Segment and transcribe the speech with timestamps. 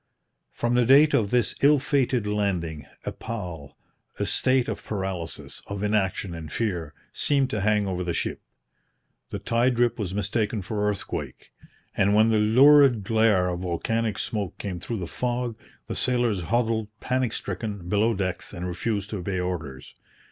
[0.51, 3.77] From the date of this ill fated landing, a pall
[4.17, 8.41] a state of paralysis, of inaction and fear seemed to hang over the ship.
[9.29, 11.51] The tide rip was mistaken for earthquake;
[11.95, 16.87] and when the lurid glare of volcanic smoke came through the fog, the sailors huddled
[16.99, 19.93] panic stricken below decks and refused to obey orders.